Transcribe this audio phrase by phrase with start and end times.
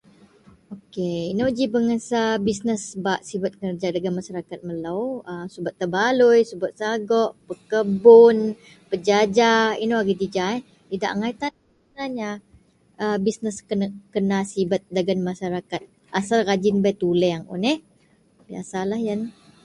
[1.33, 4.99] Inou ji bengesa bisnis bak sibat nou dagen masyarakat melo
[5.53, 8.37] subet tebaloi, subet sago bekebun
[8.89, 9.51] bejaja
[9.83, 10.47] inou ji agei ja
[10.95, 11.37] idak angai ji
[14.99, 16.39] dagen masyarakat telo asal
[16.83, 17.41] bei tu leng
[19.05, 19.15] ji.